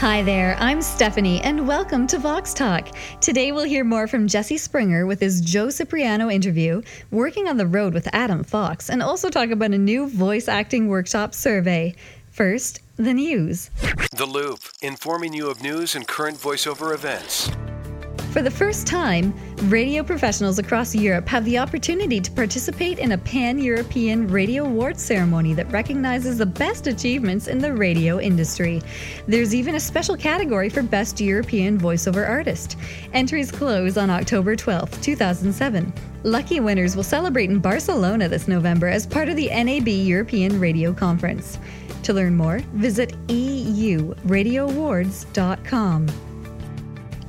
[0.00, 2.90] Hi there, I'm Stephanie, and welcome to Vox Talk.
[3.22, 7.66] Today we'll hear more from Jesse Springer with his Joe Cipriano interview, working on the
[7.66, 11.94] road with Adam Fox, and also talk about a new voice acting workshop survey.
[12.30, 13.70] First, the news.
[14.12, 17.50] The Loop, informing you of news and current voiceover events.
[18.36, 19.32] For the first time,
[19.70, 25.02] radio professionals across Europe have the opportunity to participate in a pan European radio awards
[25.02, 28.82] ceremony that recognizes the best achievements in the radio industry.
[29.26, 32.76] There's even a special category for Best European Voiceover Artist.
[33.14, 35.90] Entries close on October 12, 2007.
[36.22, 40.92] Lucky winners will celebrate in Barcelona this November as part of the NAB European Radio
[40.92, 41.58] Conference.
[42.02, 46.25] To learn more, visit euradioawards.com.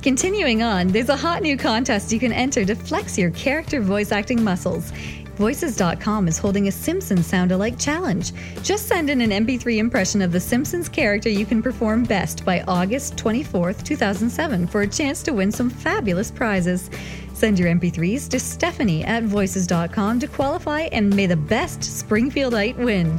[0.02, 4.12] Continuing on, there's a hot new contest you can enter to flex your character voice
[4.12, 4.92] acting muscles.
[5.38, 8.32] Voices.com is holding a Simpsons sound alike challenge.
[8.62, 12.62] Just send in an MP3 impression of the Simpsons character you can perform best by
[12.62, 16.90] August 24th, 2007 for a chance to win some fabulous prizes.
[17.34, 23.18] Send your MP3s to Stephanie at Voices.com to qualify and may the best Springfieldite win.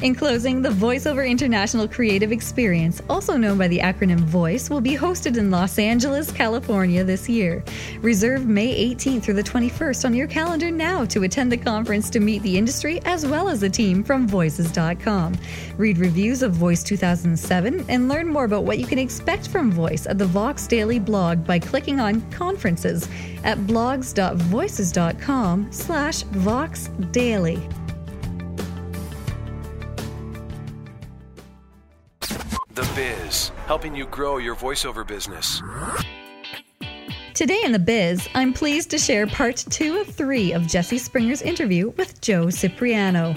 [0.00, 4.96] In closing, the VoiceOver International Creative Experience, also known by the acronym VOICE, will be
[4.96, 7.64] hosted in Los Angeles, California this year.
[8.00, 12.20] Reserve May 18th through the 21st on your calendar now to attend the conference to
[12.20, 15.34] meet the industry as well as the team from Voices.com.
[15.78, 20.06] Read reviews of Voice 2007 and learn more about what you can expect from Voice
[20.06, 23.08] at the Vox Daily blog by clicking on Conferences
[23.42, 26.88] at blogs.voices.com slash Vox
[32.78, 35.60] The Biz, helping you grow your voiceover business.
[37.34, 41.42] Today in the biz, I'm pleased to share part two of three of Jesse Springer's
[41.42, 43.34] interview with Joe Cipriano.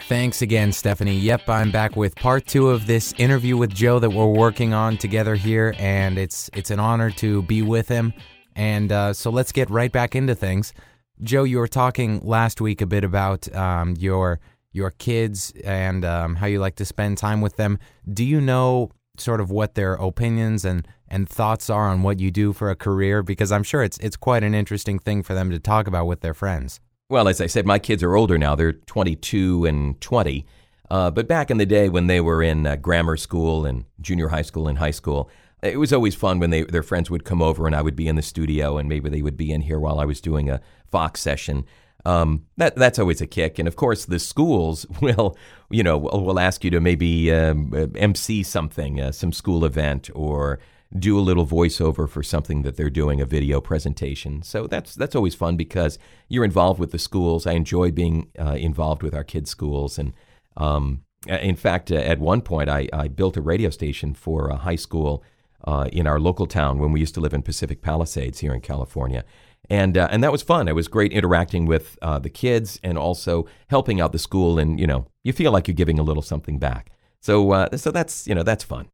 [0.00, 1.16] Thanks again, Stephanie.
[1.16, 4.98] Yep, I'm back with part two of this interview with Joe that we're working on
[4.98, 8.12] together here, and it's it's an honor to be with him.
[8.56, 10.74] And uh, so let's get right back into things.
[11.22, 14.38] Joe, you were talking last week a bit about um, your
[14.72, 17.78] your kids and um, how you like to spend time with them.
[18.12, 22.30] Do you know sort of what their opinions and, and thoughts are on what you
[22.30, 23.22] do for a career?
[23.22, 26.20] Because I'm sure it's it's quite an interesting thing for them to talk about with
[26.20, 26.80] their friends.
[27.08, 28.54] Well, as I said, my kids are older now.
[28.54, 30.46] They're 22 and 20.
[30.90, 34.28] Uh, but back in the day when they were in uh, grammar school and junior
[34.28, 35.28] high school and high school,
[35.62, 38.08] it was always fun when they, their friends would come over and I would be
[38.08, 40.60] in the studio and maybe they would be in here while I was doing a
[40.90, 41.64] Fox session.
[42.04, 45.36] Um, that that's always a kick, and of course the schools will,
[45.70, 49.64] you know, will, will ask you to maybe um, uh, MC something, uh, some school
[49.64, 50.58] event, or
[50.98, 54.42] do a little voiceover for something that they're doing, a video presentation.
[54.42, 57.46] So that's that's always fun because you're involved with the schools.
[57.46, 60.14] I enjoy being uh, involved with our kids' schools, and
[60.56, 64.56] um, in fact, uh, at one point I, I built a radio station for a
[64.56, 65.22] high school
[65.64, 68.62] uh, in our local town when we used to live in Pacific Palisades here in
[68.62, 69.24] California
[69.70, 70.66] and uh, and that was fun.
[70.66, 74.58] It was great interacting with uh, the kids and also helping out the school.
[74.58, 76.90] And you know, you feel like you're giving a little something back.
[77.20, 78.88] So uh, so that's you know that's fun.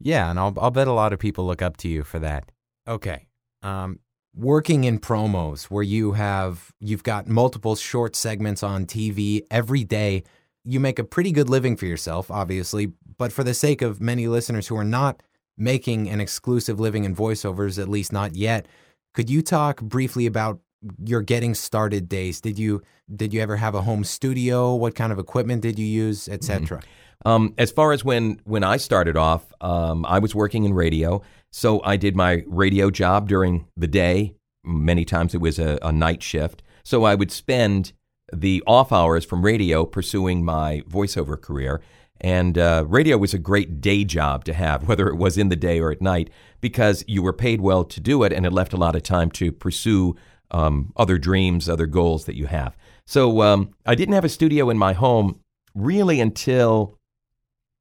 [0.00, 2.50] Yeah, and I'll I'll bet a lot of people look up to you for that.
[2.88, 3.26] Okay,
[3.62, 4.00] um,
[4.34, 10.24] working in promos where you have you've got multiple short segments on TV every day.
[10.64, 14.26] You make a pretty good living for yourself, obviously, but for the sake of many
[14.26, 15.22] listeners who are not
[15.58, 18.66] making an exclusive living in voiceovers, at least not yet,
[19.14, 20.60] could you talk briefly about
[21.02, 22.40] your getting started days?
[22.40, 22.82] Did you
[23.14, 24.74] did you ever have a home studio?
[24.74, 26.78] What kind of equipment did you use, etc.?
[26.78, 27.28] Mm-hmm.
[27.28, 31.22] Um, as far as when when I started off, um, I was working in radio,
[31.50, 34.34] so I did my radio job during the day.
[34.64, 37.92] Many times it was a, a night shift, so I would spend
[38.32, 41.80] the off hours from radio pursuing my voiceover career.
[42.20, 45.56] And uh, radio was a great day job to have, whether it was in the
[45.56, 46.30] day or at night,
[46.60, 49.30] because you were paid well to do it and it left a lot of time
[49.32, 50.16] to pursue
[50.50, 52.76] um, other dreams, other goals that you have.
[53.06, 55.40] So um, I didn't have a studio in my home
[55.74, 56.98] really until,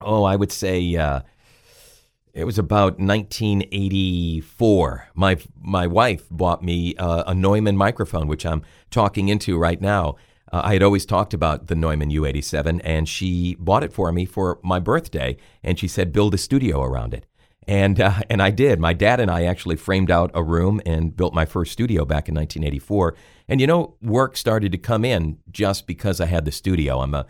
[0.02, 1.22] oh, I would say uh,
[2.34, 5.10] it was about 1984.
[5.14, 10.16] My, my wife bought me uh, a Neumann microphone, which I'm talking into right now.
[10.54, 14.26] Uh, I had always talked about the Neumann U87, and she bought it for me
[14.26, 17.26] for my birthday, and she said, build a studio around it.
[17.68, 18.80] And, uh, and I did.
[18.80, 22.30] My dad and I actually framed out a room and built my first studio back
[22.30, 23.16] in 1984.
[23.48, 27.00] And you know, work started to come in just because I had the studio.
[27.00, 27.26] I'm a,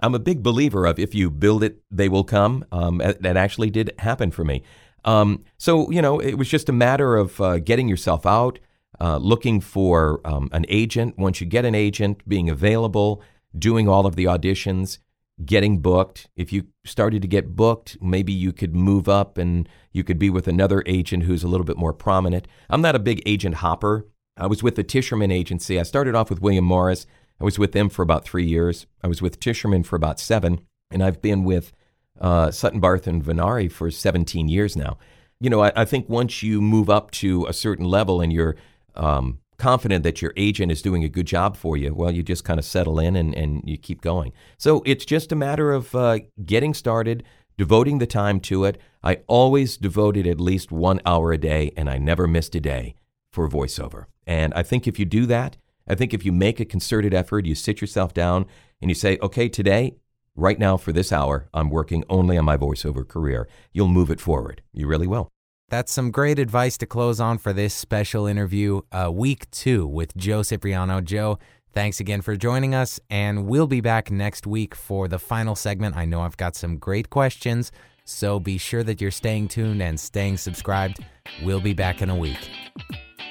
[0.00, 2.62] I'm a big believer of if you build it, they will come.
[2.72, 4.62] Um, that actually did happen for me.
[5.06, 8.58] Um, so, you know, it was just a matter of uh, getting yourself out,
[9.00, 11.18] uh, looking for um, an agent.
[11.18, 13.22] Once you get an agent, being available,
[13.56, 14.98] doing all of the auditions,
[15.44, 16.28] getting booked.
[16.34, 20.30] If you started to get booked, maybe you could move up and you could be
[20.30, 22.48] with another agent who's a little bit more prominent.
[22.70, 24.06] I'm not a big agent hopper.
[24.36, 25.78] I was with the Tisherman agency.
[25.78, 27.06] I started off with William Morris.
[27.40, 28.86] I was with them for about three years.
[29.02, 30.60] I was with Tisherman for about seven,
[30.90, 31.72] and I've been with
[32.20, 34.96] uh, Sutton Barth and Vennari for 17 years now.
[35.40, 38.56] You know, I, I, think once you move up to a certain level and you're
[38.96, 42.44] um, confident that your agent is doing a good job for you, well, you just
[42.44, 44.32] kind of settle in and, and you keep going.
[44.58, 47.24] So it's just a matter of uh, getting started,
[47.56, 48.80] devoting the time to it.
[49.02, 52.94] I always devoted at least one hour a day, and I never missed a day
[53.32, 54.06] for voiceover.
[54.26, 55.56] And I think if you do that,
[55.88, 58.46] I think if you make a concerted effort, you sit yourself down
[58.80, 59.96] and you say, okay, today,
[60.34, 64.20] right now, for this hour, I'm working only on my voiceover career, you'll move it
[64.20, 64.62] forward.
[64.72, 65.28] You really will.
[65.68, 70.16] That's some great advice to close on for this special interview, uh, week two with
[70.16, 71.00] Joe Cipriano.
[71.00, 71.40] Joe,
[71.72, 75.96] thanks again for joining us, and we'll be back next week for the final segment.
[75.96, 77.72] I know I've got some great questions,
[78.04, 81.00] so be sure that you're staying tuned and staying subscribed.
[81.42, 82.48] We'll be back in a week.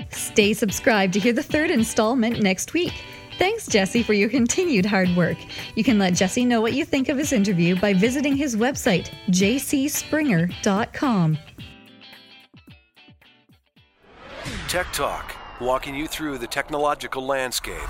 [0.10, 2.92] Stay subscribed to hear the third installment next week.
[3.38, 5.38] Thanks, Jesse, for your continued hard work.
[5.76, 9.10] You can let Jesse know what you think of his interview by visiting his website,
[9.30, 11.38] jcspringer.com.
[14.68, 17.88] Tech Talk, walking you through the technological landscape.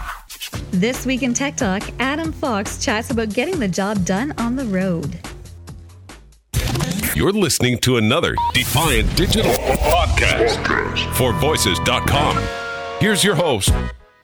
[0.71, 4.65] This week in Tech Talk, Adam Fox chats about getting the job done on the
[4.65, 5.17] road.
[7.15, 10.59] You're listening to another Defiant Digital podcast
[11.15, 12.43] for voices.com.
[12.99, 13.71] Here's your host,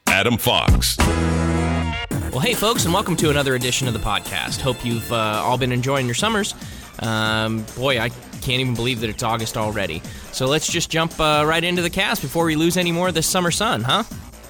[0.07, 0.97] Adam Fox.
[2.31, 4.59] Well, hey, folks, and welcome to another edition of the podcast.
[4.59, 6.53] Hope you've uh, all been enjoying your summers.
[7.01, 8.09] Um, boy, I
[8.41, 10.01] can't even believe that it's August already.
[10.31, 13.13] So let's just jump uh, right into the cast before we lose any more of
[13.13, 14.03] this summer sun, huh?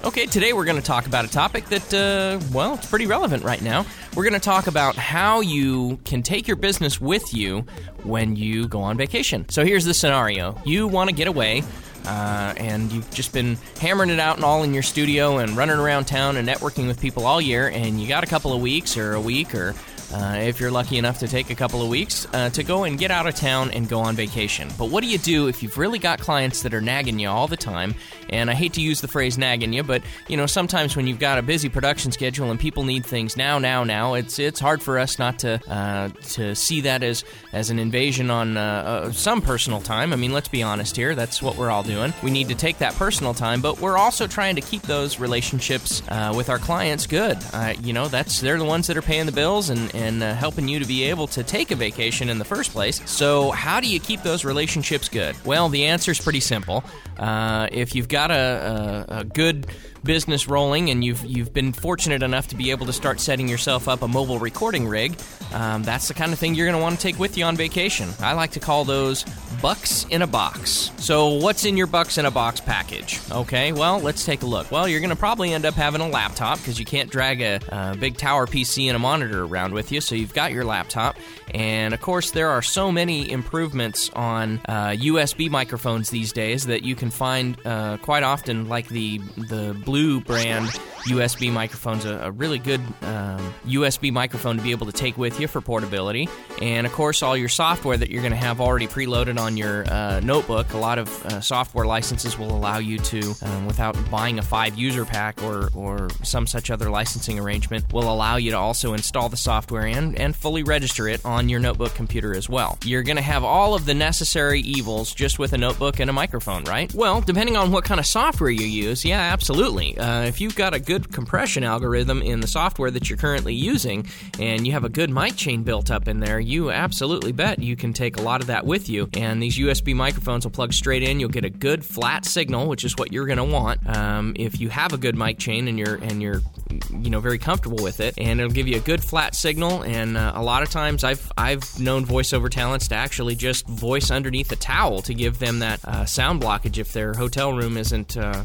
[0.04, 3.44] Okay, today we're going to talk about a topic that, uh, well, it's pretty relevant
[3.44, 3.86] right now.
[4.16, 7.60] We're going to talk about how you can take your business with you
[8.02, 9.48] when you go on vacation.
[9.48, 11.62] So here's the scenario you want to get away.
[12.04, 15.76] Uh, and you've just been hammering it out and all in your studio and running
[15.78, 18.96] around town and networking with people all year, and you got a couple of weeks
[18.96, 19.72] or a week or
[20.12, 22.98] uh, if you're lucky enough to take a couple of weeks uh, to go and
[22.98, 24.68] get out of town and go on vacation.
[24.78, 27.48] But what do you do if you've really got clients that are nagging you all
[27.48, 27.94] the time?
[28.28, 31.18] And I hate to use the phrase nagging you, but you know sometimes when you've
[31.18, 34.82] got a busy production schedule and people need things now, now, now, it's it's hard
[34.82, 39.12] for us not to uh, to see that as as an invasion on uh, uh,
[39.12, 40.12] some personal time.
[40.12, 41.14] I mean, let's be honest here.
[41.14, 42.12] That's what we're all doing.
[42.22, 46.02] We need to take that personal time, but we're also trying to keep those relationships
[46.34, 47.38] with our clients good.
[47.82, 50.68] you know, that's they're the ones that are paying the bills and and uh, helping
[50.68, 53.00] you to be able to take a vacation in the first place.
[53.08, 55.36] So, how do you keep those relationships good?
[55.44, 56.82] Well, the answer is pretty simple.
[57.18, 59.66] Uh, if you've got a, a, a good
[60.04, 63.88] business rolling and you've you've been fortunate enough to be able to start setting yourself
[63.88, 65.18] up a mobile recording rig,
[65.52, 67.56] um, that's the kind of thing you're going to want to take with you on
[67.56, 68.08] vacation.
[68.20, 69.24] I like to call those
[69.60, 70.90] bucks in a box.
[70.96, 73.20] So, what's in your bucks in a box package?
[73.30, 74.70] Okay, well, let's take a look.
[74.70, 77.60] Well, you're going to probably end up having a laptop because you can't drag a,
[77.68, 80.00] a big tower PC and a monitor around with you.
[80.00, 81.16] So, you've got your laptop,
[81.54, 86.82] and of course, there are so many improvements on uh, USB microphones these days that
[86.82, 90.70] you can find uh, quite often, like the the Blue brand
[91.04, 95.40] USB microphone's a, a really good um, USB microphone to be able to take with
[95.40, 96.28] you for portability.
[96.60, 99.84] And of course, all your software that you're going to have already preloaded on your
[99.90, 100.72] uh, notebook.
[100.72, 104.76] A lot of uh, software licenses will allow you to, um, without buying a five
[104.76, 109.28] user pack or, or some such other licensing arrangement, will allow you to also install
[109.28, 112.78] the software and, and fully register it on your notebook computer as well.
[112.84, 116.12] You're going to have all of the necessary evils just with a notebook and a
[116.12, 116.92] microphone, right?
[116.94, 119.98] Well, depending on what kind of software you use, yeah, absolutely.
[119.98, 123.54] Uh, if you've got a good good compression algorithm in the software that you're currently
[123.54, 124.06] using
[124.38, 127.76] and you have a good mic chain built up in there, you absolutely bet you
[127.76, 129.08] can take a lot of that with you.
[129.14, 131.18] And these USB microphones will plug straight in.
[131.18, 134.60] You'll get a good flat signal, which is what you're going to want um, if
[134.60, 136.42] you have a good mic chain and you're and you're
[136.90, 138.14] you know very comfortable with it.
[138.18, 139.82] And it'll give you a good flat signal.
[139.84, 144.10] And uh, a lot of times I've I've known voiceover talents to actually just voice
[144.10, 148.18] underneath a towel to give them that uh, sound blockage if their hotel room isn't.
[148.18, 148.44] Uh,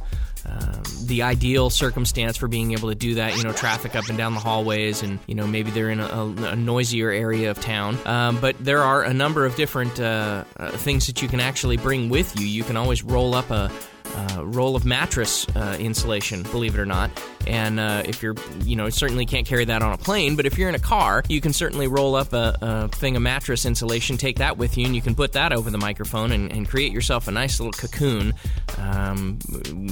[1.07, 3.37] the ideal circumstance for being able to do that.
[3.37, 6.23] You know, traffic up and down the hallways, and you know maybe they're in a,
[6.23, 7.97] a noisier area of town.
[8.05, 11.77] Um, but there are a number of different uh, uh, things that you can actually
[11.77, 12.45] bring with you.
[12.45, 13.71] You can always roll up a
[14.15, 17.11] uh, roll of mattress uh, insulation, believe it or not.
[17.45, 20.57] And uh, if you're, you know, certainly can't carry that on a plane, but if
[20.57, 24.17] you're in a car, you can certainly roll up a, a thing of mattress insulation,
[24.17, 26.91] take that with you, and you can put that over the microphone and, and create
[26.91, 28.33] yourself a nice little cocoon
[28.77, 29.39] um,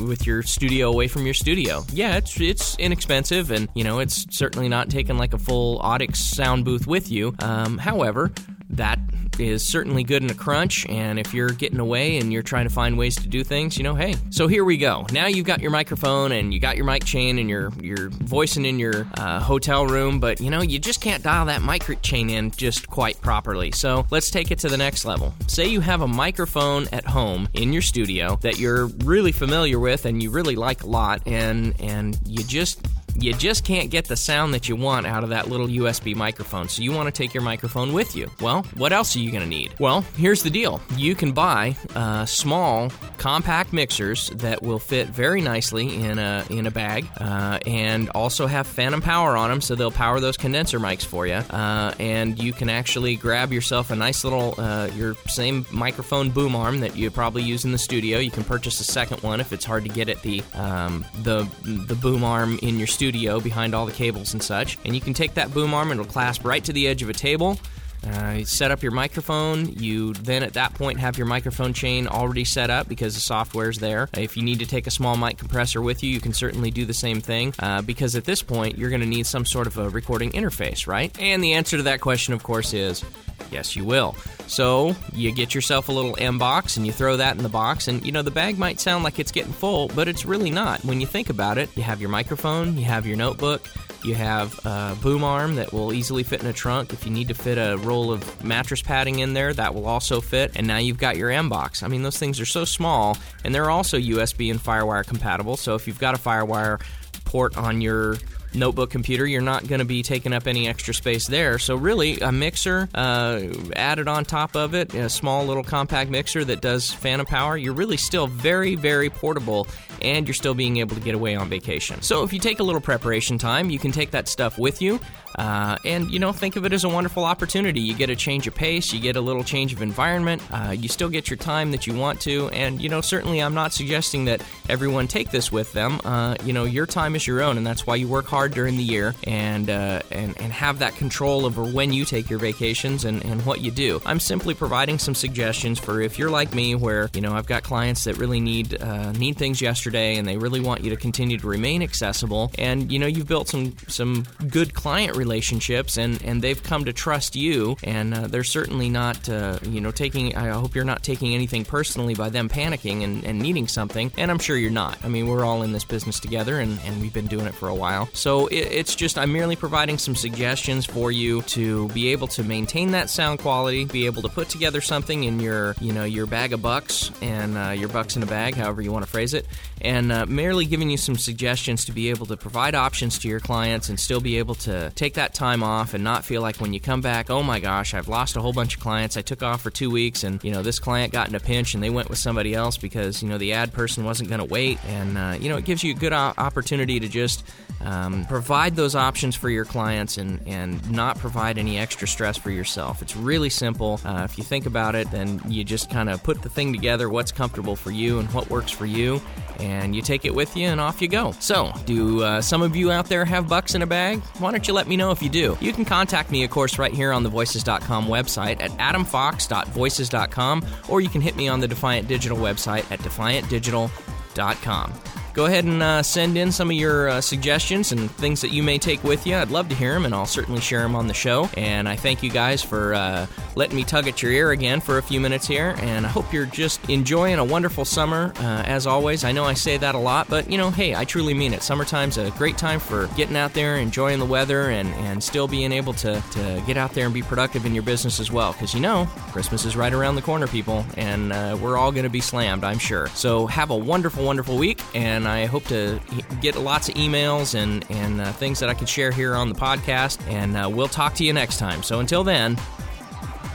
[0.05, 1.83] with your studio away from your studio.
[1.93, 6.17] Yeah, it's it's inexpensive, and you know, it's certainly not taking like a full Audix
[6.17, 7.33] sound booth with you.
[7.39, 8.31] Um, however,
[8.71, 8.99] that
[9.39, 10.85] is certainly good in a crunch.
[10.87, 13.83] And if you're getting away and you're trying to find ways to do things, you
[13.83, 14.15] know, hey.
[14.29, 15.05] So here we go.
[15.11, 18.65] Now you've got your microphone and you got your mic chain and you're you're voicing
[18.65, 22.29] in your uh, hotel room, but you know you just can't dial that mic chain
[22.29, 23.71] in just quite properly.
[23.71, 25.33] So let's take it to the next level.
[25.47, 30.05] Say you have a microphone at home in your studio that you're really familiar with
[30.05, 32.79] and you really like a lot, and and you just
[33.17, 36.67] you just can't get the sound that you want out of that little USB microphone,
[36.67, 38.29] so you want to take your microphone with you.
[38.41, 39.73] Well, what else are you going to need?
[39.79, 45.41] Well, here's the deal you can buy uh, small, compact mixers that will fit very
[45.41, 49.75] nicely in a, in a bag uh, and also have phantom power on them, so
[49.75, 51.35] they'll power those condenser mics for you.
[51.35, 56.55] Uh, and you can actually grab yourself a nice little, uh, your same microphone boom
[56.55, 58.19] arm that you probably use in the studio.
[58.19, 61.47] You can purchase a second one if it's hard to get at the, um, the,
[61.63, 64.79] the boom arm in your studio studio behind all the cables and such.
[64.83, 67.09] And you can take that boom arm and it'll clasp right to the edge of
[67.09, 67.59] a table.
[68.05, 69.67] Uh, you set up your microphone.
[69.73, 73.79] You then at that point have your microphone chain already set up because the software's
[73.79, 74.09] there.
[74.13, 76.85] If you need to take a small mic compressor with you, you can certainly do
[76.85, 79.77] the same thing uh, because at this point you're going to need some sort of
[79.77, 81.15] a recording interface, right?
[81.19, 83.03] And the answer to that question, of course, is
[83.51, 84.15] yes, you will.
[84.47, 88.05] So you get yourself a little Mbox and you throw that in the box, and
[88.05, 90.83] you know the bag might sound like it's getting full, but it's really not.
[90.85, 93.67] When you think about it, you have your microphone, you have your notebook,
[94.05, 96.93] you have a boom arm that will easily fit in a trunk.
[96.93, 100.21] If you need to fit a roll of mattress padding in there, that will also
[100.21, 100.51] fit.
[100.55, 101.83] And now you've got your Mbox.
[101.83, 105.57] I mean, those things are so small, and they're also USB and FireWire compatible.
[105.57, 106.81] So if you've got a FireWire
[107.25, 108.17] port on your
[108.55, 111.59] notebook computer, you're not going to be taking up any extra space there.
[111.59, 113.41] So, really, a mixer uh,
[113.75, 117.73] added on top of it, a small little compact mixer that does phantom power, you're
[117.73, 119.67] really still very, very portable
[120.01, 122.01] and you're still being able to get away on vacation.
[122.01, 124.99] So, if you take a little preparation time, you can take that stuff with you.
[125.37, 127.81] Uh, and you know, think of it as a wonderful opportunity.
[127.81, 130.87] You get a change of pace, you get a little change of environment, uh, you
[130.87, 132.49] still get your time that you want to.
[132.49, 135.99] And you know, certainly, I'm not suggesting that everyone take this with them.
[136.05, 138.77] Uh, you know, your time is your own, and that's why you work hard during
[138.77, 143.05] the year and uh, and and have that control over when you take your vacations
[143.05, 144.01] and and what you do.
[144.05, 147.63] I'm simply providing some suggestions for if you're like me, where you know I've got
[147.63, 151.37] clients that really need uh, need things yesterday, and they really want you to continue
[151.37, 152.51] to remain accessible.
[152.57, 156.93] And you know, you've built some some good client relationships, and and they've come to
[156.93, 160.35] trust you, and uh, they're certainly not, uh, you know, taking.
[160.35, 164.31] I hope you're not taking anything personally by them panicking and, and needing something, and
[164.31, 164.97] I'm sure you're not.
[165.03, 167.69] I mean, we're all in this business together, and and we've been doing it for
[167.69, 168.09] a while.
[168.25, 172.41] So it, it's just I'm merely providing some suggestions for you to be able to
[172.41, 176.25] maintain that sound quality, be able to put together something in your, you know, your
[176.25, 179.35] bag of bucks and uh, your bucks in a bag, however you want to phrase
[179.35, 179.45] it,
[179.79, 183.39] and uh, merely giving you some suggestions to be able to provide options to your
[183.39, 186.73] clients and still be able to take that time off and not feel like when
[186.73, 189.17] you come back, oh my gosh, I've lost a whole bunch of clients.
[189.17, 191.75] I took off for two weeks and, you know, this client got in a pinch
[191.75, 194.45] and they went with somebody else because, you know, the ad person wasn't going to
[194.45, 194.83] wait.
[194.85, 197.43] And, uh, you know, it gives you a good opportunity to just
[197.81, 202.51] um, provide those options for your clients and, and not provide any extra stress for
[202.51, 203.01] yourself.
[203.01, 203.99] It's really simple.
[204.05, 207.09] Uh, if you think about it, then you just kind of put the thing together
[207.09, 209.21] what's comfortable for you and what works for you,
[209.59, 211.31] and you take it with you and off you go.
[211.39, 214.21] So, do uh, some of you out there have bucks in a bag?
[214.39, 215.57] Why don't you let me know if you do?
[215.59, 221.01] You can contact me, of course, right here on the Voices.com website at adamfox.voices.com, or
[221.01, 224.93] you can hit me on the Defiant Digital website at defiantdigital.com
[225.35, 228.63] go ahead and uh, send in some of your uh, suggestions and things that you
[228.63, 229.35] may take with you.
[229.35, 231.49] I'd love to hear them, and I'll certainly share them on the show.
[231.57, 234.97] And I thank you guys for uh, letting me tug at your ear again for
[234.97, 235.75] a few minutes here.
[235.79, 238.31] And I hope you're just enjoying a wonderful summer.
[238.37, 241.03] Uh, as always, I know I say that a lot, but you know, hey, I
[241.03, 241.61] truly mean it.
[241.61, 245.73] Summertime's a great time for getting out there, enjoying the weather, and, and still being
[245.73, 248.53] able to, to get out there and be productive in your business as well.
[248.53, 252.03] Because you know, Christmas is right around the corner, people, and uh, we're all going
[252.03, 253.07] to be slammed, I'm sure.
[253.07, 255.99] So have a wonderful, wonderful week, and and I hope to
[256.39, 259.55] get lots of emails and, and uh, things that I can share here on the
[259.55, 260.21] podcast.
[260.31, 261.81] And uh, we'll talk to you next time.
[261.81, 262.53] So until then,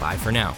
[0.00, 0.56] bye for now.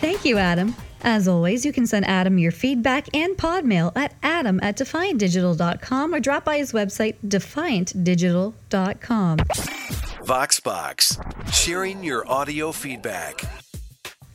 [0.00, 0.74] Thank you, Adam.
[1.02, 6.14] As always, you can send Adam your feedback and pod mail at adam at defiantdigital.com
[6.14, 9.38] or drop by his website, defiantdigital.com.
[9.38, 13.40] VoxBox, sharing your audio feedback.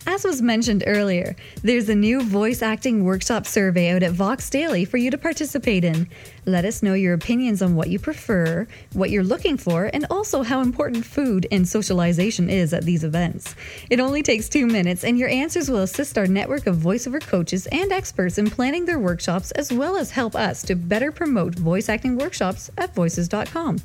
[0.10, 4.86] As was mentioned earlier, there's a new voice acting workshop survey out at Vox Daily
[4.86, 6.08] for you to participate in.
[6.46, 10.44] Let us know your opinions on what you prefer, what you're looking for, and also
[10.44, 13.54] how important food and socialization is at these events.
[13.90, 17.68] It only takes two minutes, and your answers will assist our network of voiceover coaches
[17.68, 21.90] and experts in planning their workshops, as well as help us to better promote voice
[21.90, 23.80] acting workshops at voices.com.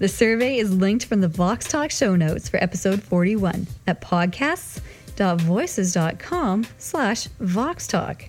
[0.00, 4.80] The survey is linked from the Vox Talk show notes for episode 41 at podcasts
[5.18, 8.28] voices.com slash voxtalk.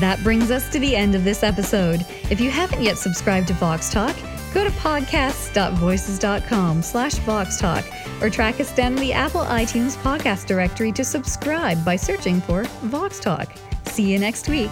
[0.00, 2.04] That brings us to the end of this episode.
[2.30, 4.14] If you haven't yet subscribed to Vox Talk,
[4.52, 10.90] go to podcasts.voices.com slash voxtalk or track us down in the Apple iTunes podcast directory
[10.92, 13.52] to subscribe by searching for Vox Talk.
[13.86, 14.70] See you next week.